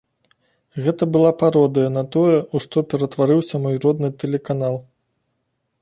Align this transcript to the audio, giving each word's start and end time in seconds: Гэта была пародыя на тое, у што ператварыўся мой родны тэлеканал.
Гэта 0.85 1.03
была 1.15 1.31
пародыя 1.41 1.89
на 1.97 2.03
тое, 2.15 2.37
у 2.55 2.63
што 2.65 2.77
ператварыўся 2.95 3.55
мой 3.67 3.75
родны 3.85 4.09
тэлеканал. 4.25 4.75